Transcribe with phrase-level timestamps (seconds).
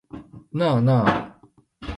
[0.51, 1.41] なあなあ